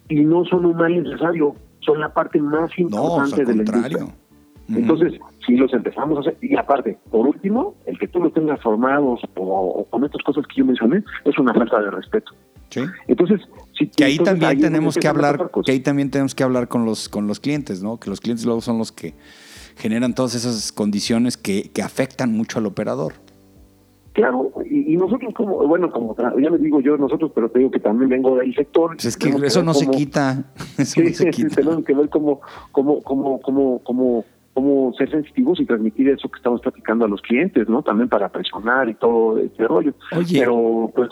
[0.09, 3.45] Y no son un mal necesario, son la parte más No, o importante sea, al
[3.45, 3.97] de la contrario.
[3.99, 4.23] industria.
[4.69, 8.62] Entonces, si los empezamos a hacer, y aparte, por último, el que tú los tengas
[8.62, 12.34] formados o, o con estas cosas que yo mencioné, es una falta de respeto.
[12.69, 12.82] Sí.
[13.08, 13.41] Entonces,
[13.77, 16.86] si Que ahí entonces también tenemos que hablar, que ahí también tenemos que hablar con
[16.86, 17.99] los, con los clientes, ¿no?
[17.99, 19.13] Que los clientes luego son los que
[19.77, 23.13] generan todas esas condiciones que, que afectan mucho al operador.
[24.13, 27.71] Claro, y, y nosotros como, bueno, como ya me digo yo nosotros, pero te digo
[27.71, 28.91] que también vengo del sector.
[28.95, 30.43] Pues es que eso no se quita.
[30.77, 31.56] Eso Sí, no se quita.
[31.56, 32.39] tenemos que ver cómo,
[32.71, 37.21] cómo, cómo, cómo, cómo, cómo ser sensitivos y transmitir eso que estamos platicando a los
[37.21, 37.81] clientes, ¿no?
[37.81, 39.93] También para presionar y todo este rollo.
[40.15, 40.39] Oye.
[40.39, 41.09] Pero, pues,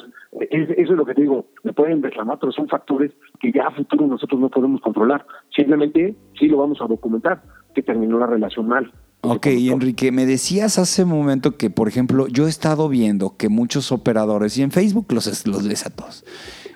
[0.50, 1.48] es- eso es lo que te digo.
[1.64, 5.26] Me pueden reclamar, pero son factores que ya a futuro nosotros no podemos controlar.
[5.56, 7.42] Simplemente sí lo vamos a documentar,
[7.74, 8.92] que terminó la relación mal.
[9.24, 13.38] Ok, y Enrique, me decías hace un momento que, por ejemplo, yo he estado viendo
[13.38, 16.26] que muchos operadores, y en Facebook los, los lees a todos,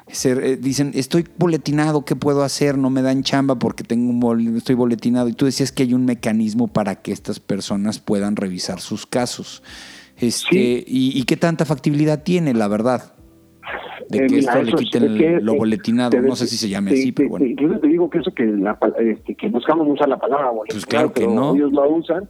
[0.07, 2.77] se, eh, dicen, estoy boletinado, ¿qué puedo hacer?
[2.77, 5.27] No me dan chamba porque tengo un bol- estoy boletinado.
[5.29, 9.63] Y tú decías que hay un mecanismo para que estas personas puedan revisar sus casos.
[10.17, 13.13] Este, y, y qué tanta factibilidad tiene, la verdad?
[14.09, 16.11] De Eh, que mira, esto le quiten es que, lo eh, boletinado.
[16.11, 17.45] te- No sé si se llame te- así, te- pero bueno.
[17.47, 21.13] Incluso te digo que eso que, la, este, que buscamos usar la palabra boletinado, claro
[21.13, 21.55] que pero no.
[21.55, 22.29] ellos lo usan.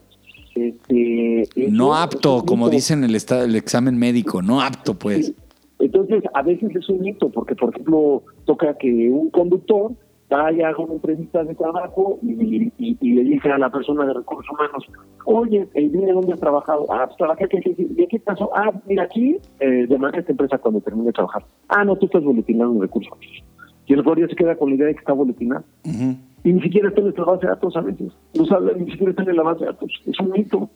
[0.56, 5.34] Este, No apto, como dicen el examen médico, no apto, pues.
[5.80, 9.92] Entonces, a veces es un mito, porque, por ejemplo, toca que un conductor
[10.30, 12.32] vaya a una entrevista de trabajo y,
[12.78, 14.84] y- y le dice a la persona de recursos humanos,
[15.26, 16.86] oye, eh, dime dónde has trabajado.
[16.92, 17.76] Ah, pues trabajé aquí, aquí.
[17.78, 18.50] ¿de qué pasó?
[18.56, 21.46] Ah, mira, aquí, eh, de manera esta empresa cuando termine de trabajar.
[21.70, 23.44] Ah, no, tú estás boletinando en recursos humanos.
[23.86, 25.64] Y el guardia se queda con la idea de que está boletinado.
[25.86, 26.16] Ujú.
[26.44, 28.12] Y ni siquiera está en nuestra base de datos a veces.
[28.36, 29.92] No sabe, ni siquiera está en la base de datos.
[30.08, 30.70] Es un mito.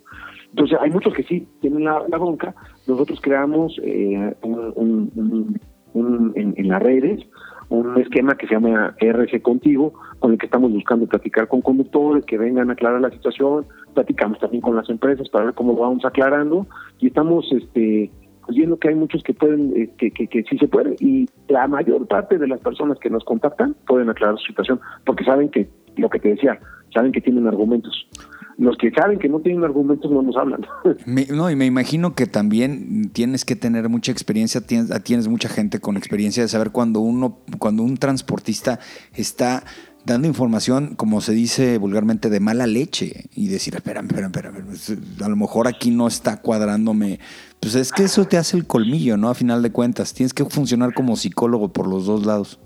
[0.51, 2.55] Entonces, hay muchos que sí tienen la, la bronca.
[2.87, 5.59] Nosotros creamos eh, un,
[6.35, 7.25] en, las redes
[7.69, 12.25] un esquema que se llama RC Contigo, con el que estamos buscando platicar con conductores
[12.25, 13.67] que vengan a aclarar la situación.
[13.93, 16.65] Platicamos también con las empresas para ver cómo vamos aclarando.
[16.97, 18.09] Y estamos este
[18.49, 20.95] pues, viendo que hay muchos que pueden, eh, que, que, que sí se puede.
[20.99, 25.23] Y la mayor parte de las personas que nos contactan pueden aclarar su situación, porque
[25.23, 26.59] saben que, lo que te decía,
[26.91, 28.07] saben que tienen argumentos.
[28.59, 30.65] Los que saben que no tienen argumentos no nos hablan.
[31.05, 35.47] Me- no, y me imagino que también tienes que tener mucha experiencia, tienes, tienes mucha
[35.47, 38.79] gente con experiencia de saber cuando uno, cuando un transportista
[39.15, 39.63] está
[40.05, 44.93] dando información, como se dice vulgarmente, de mala leche y decir, espérame, espérame, espérame, pues,
[45.21, 47.19] a lo mejor aquí no está cuadrándome.
[47.61, 49.29] Pues es que eso te hace el colmillo, ¿no?
[49.29, 52.59] A final de cuentas, tienes que funcionar como psicólogo por los dos lados.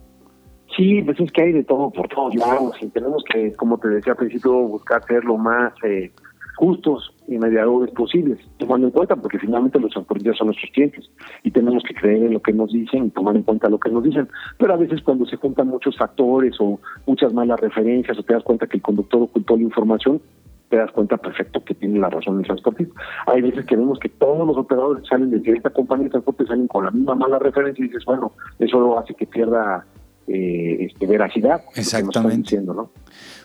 [0.75, 3.89] Sí, pues es que hay de todo por todos lados y tenemos que, como te
[3.89, 6.11] decía al principio, buscar ser lo más eh,
[6.55, 11.09] justos y mediadores posibles, tomando en cuenta, porque finalmente los transportistas son nuestros clientes
[11.43, 13.89] y tenemos que creer en lo que nos dicen y tomar en cuenta lo que
[13.89, 14.27] nos dicen.
[14.57, 18.43] Pero a veces cuando se juntan muchos factores o muchas malas referencias o te das
[18.43, 20.21] cuenta que el conductor ocultó la información,
[20.69, 22.99] te das cuenta perfecto que tiene la razón el transportista.
[23.27, 26.67] Hay veces que vemos que todos los operadores salen de cierta compañía de transporte salen
[26.67, 29.85] con la misma mala referencia y dices, bueno, eso hace que pierda
[30.27, 31.63] eh, este, veracidad.
[31.75, 32.43] Exactamente.
[32.43, 32.91] diciendo, ¿no?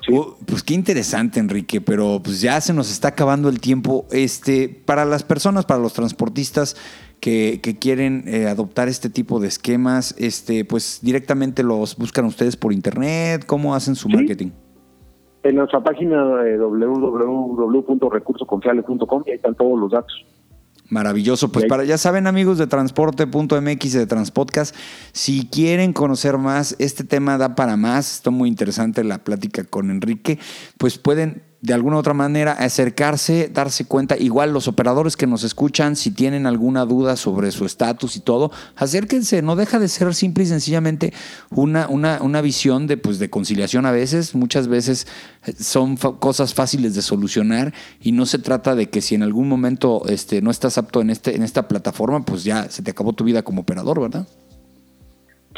[0.07, 0.13] Sí.
[0.17, 4.07] Oh, pues qué interesante, Enrique, pero pues ya se nos está acabando el tiempo.
[4.11, 6.77] Este, para las personas, para los transportistas
[7.21, 12.57] que, que quieren eh, adoptar este tipo de esquemas, este, pues directamente los buscan ustedes
[12.57, 14.15] por internet, ¿cómo hacen su Sí.
[14.15, 14.51] marketing?
[15.43, 20.13] En nuestra página de www.recursoconfiable.com y ahí están todos los datos.
[20.89, 21.53] Maravilloso.
[21.53, 24.75] Pues para, ya saben, amigos de transporte.mx y de Transpodcast,
[25.13, 28.15] si quieren conocer más, este tema da para más.
[28.15, 30.39] Está muy interesante la plática con Enrique.
[30.79, 34.17] Pues pueden de alguna u otra manera acercarse, darse cuenta.
[34.17, 38.53] Igual los operadores que nos escuchan, si tienen alguna duda sobre su estatus y todo,
[38.77, 39.43] acérquense.
[39.43, 41.13] No deja de ser simple y sencillamente
[41.51, 44.35] una, una, una visión de, pues, de conciliación a veces.
[44.37, 45.09] Muchas veces
[45.47, 49.49] eh, son cosas fáciles de solucionar y no se trata de que si en algún
[49.49, 53.13] momento este, no estás apto en, este, en esta plataforma, pues ya se te acabó
[53.15, 54.27] tu vida como operador, ¿verdad?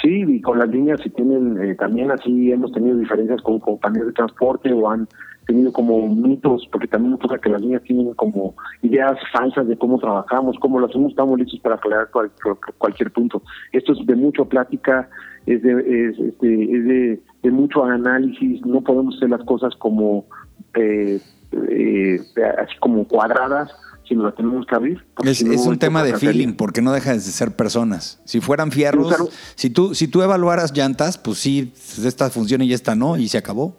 [0.03, 4.07] Sí, y con las líneas si tienen, eh, también así hemos tenido diferencias con compañías
[4.07, 5.07] de transporte o han
[5.51, 9.77] tenido como mitos, porque también nos pasa que las líneas tienen como ideas falsas de
[9.77, 13.43] cómo trabajamos, cómo lo hacemos, estamos listos para aclarar cual- cual- cualquier punto.
[13.73, 15.09] Esto es de mucha plática,
[15.47, 15.73] es de,
[16.09, 20.27] es, este, es de, de mucho análisis, no podemos hacer las cosas como
[20.75, 21.21] eh,
[21.69, 22.21] eh,
[22.59, 23.71] así como cuadradas,
[24.09, 25.05] sino las tenemos que abrir.
[25.25, 28.21] Es, no, es un tema de feeling, porque no dejan de ser personas.
[28.25, 29.09] Si fueran fierros,
[29.55, 31.73] si tú, si tú evaluaras llantas, pues sí,
[32.05, 33.77] esta funciona y esta no, y se acabó.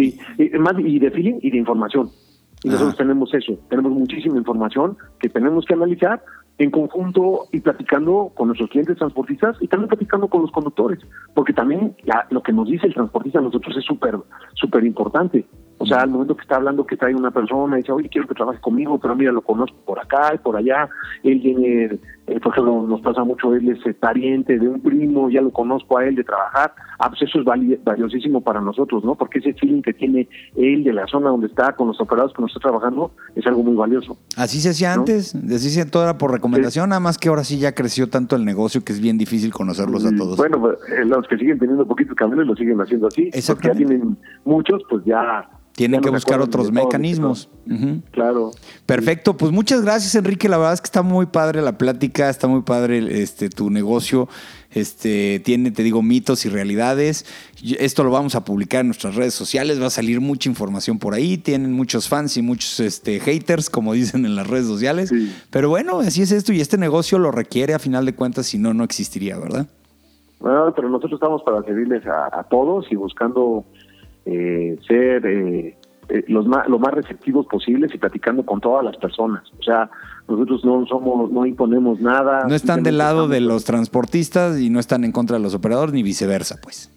[0.00, 0.18] Sí.
[0.38, 2.08] Y, más, y de feeling y de información.
[2.62, 2.74] Y Ajá.
[2.74, 6.22] nosotros tenemos eso, tenemos muchísima información que tenemos que analizar
[6.58, 10.98] en conjunto y platicando con nuestros clientes transportistas y también platicando con los conductores,
[11.34, 14.14] porque también la- lo que nos dice el transportista a nosotros es súper
[14.54, 15.46] súper importante.
[15.78, 18.28] O sea, al momento que está hablando que trae una persona y dice, oye, quiero
[18.28, 20.86] que trabaje conmigo, pero mira, lo conozco por acá y por allá.
[21.22, 21.98] Él viene,
[22.30, 25.50] eh, por ejemplo, nos pasa mucho, él es eh, pariente de un primo, ya lo
[25.50, 26.72] conozco a él de trabajar.
[26.98, 29.14] Ah, pues eso es vali- valiosísimo para nosotros, ¿no?
[29.16, 32.40] Porque ese feeling que tiene él de la zona donde está, con los operados que
[32.42, 34.16] nos está trabajando, es algo muy valioso.
[34.36, 35.00] Así se hacía ¿No?
[35.00, 38.36] antes, así se todo era por recomendación, nada más que ahora sí ya creció tanto
[38.36, 40.36] el negocio que es bien difícil conocerlos a Y, todos.
[40.36, 43.30] Bueno, pues, eh, los que siguen teniendo poquitos camiones lo siguen haciendo así.
[43.46, 45.48] Porque ya tienen muchos, pues ya.
[45.72, 47.48] Tienen que buscar otros mecanismos.
[48.10, 48.50] Claro.
[48.84, 52.48] Perfecto, pues muchas gracias Enrique, la verdad es que está muy padre la plática, está
[52.48, 54.28] muy padre este tu negocio,
[54.70, 57.24] este tiene te digo mitos y realidades.
[57.78, 61.14] Esto lo vamos a publicar en nuestras redes sociales, va a salir mucha información por
[61.14, 65.08] ahí, tienen muchos fans y muchos este haters como dicen en las redes sociales.
[65.08, 65.34] Sí.
[65.50, 68.58] Pero bueno, así es esto y este negocio lo requiere a final de cuentas, si
[68.58, 69.66] no no existiría, ¿verdad?
[70.40, 73.64] Bueno, pero nosotros estamos para servirles a, a todos y buscando
[74.24, 75.76] eh, ser eh,
[76.08, 79.42] eh, los más, lo más receptivos posibles y platicando con todas las personas.
[79.58, 79.90] O sea,
[80.30, 82.44] nosotros no somos, no imponemos nada.
[82.48, 85.92] No están del lado de los transportistas y no están en contra de los operadores
[85.94, 86.90] ni viceversa, pues.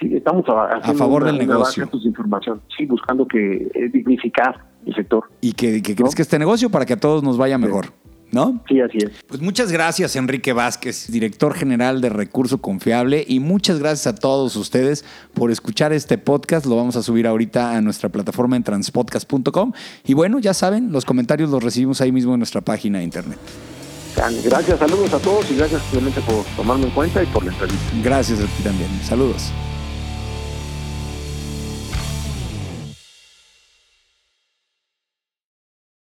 [0.00, 1.86] Sí, estamos a, favor del una- negocio.
[1.86, 2.60] de información.
[2.76, 5.24] Sí, buscando que eh, dignificar el sector.
[5.40, 5.96] Y que, que ¿No?
[6.04, 7.86] crezca este negocio para que a todos nos vaya mejor,
[8.32, 8.62] ¿no?
[8.68, 9.10] Sí, así es.
[9.26, 14.56] Pues muchas gracias, Enrique Vázquez, director general de Recurso Confiable, y muchas gracias a todos
[14.56, 15.04] ustedes
[15.34, 16.66] por escuchar este podcast.
[16.66, 19.72] Lo vamos a subir ahorita a nuestra plataforma en transpodcast.com.
[20.04, 23.38] Y bueno, ya saben, los comentarios los recibimos ahí mismo en nuestra página de internet.
[24.44, 27.86] Gracias, saludos a todos y gracias simplemente por tomarme en cuenta y por la entrevista.
[28.02, 28.90] Gracias a ti también.
[29.02, 29.52] Saludos.